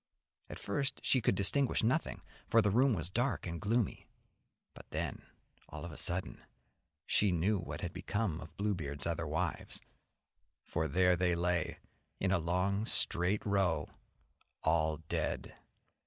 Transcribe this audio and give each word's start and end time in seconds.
At 0.49 0.57
first 0.57 0.99
she 1.03 1.21
could 1.21 1.35
distinguish 1.35 1.83
nothing, 1.83 2.23
for 2.47 2.59
the 2.59 2.71
room 2.71 2.95
was 2.95 3.07
dark 3.07 3.45
and 3.45 3.61
gloomy, 3.61 4.07
but 4.73 4.89
then, 4.89 5.21
all 5.69 5.85
of 5.85 5.91
a 5.91 5.95
sudden, 5.95 6.43
she 7.05 7.31
knew 7.31 7.59
what 7.59 7.81
had 7.81 7.93
become 7.93 8.41
of 8.41 8.57
Bluebeard's 8.57 9.05
other 9.05 9.27
wives, 9.27 9.79
for 10.63 10.87
there 10.87 11.15
they 11.15 11.35
lay, 11.35 11.77
in 12.19 12.31
a 12.31 12.39
long, 12.39 12.87
straight 12.87 13.45
row, 13.45 13.91
all 14.63 14.97
dead. 15.07 15.53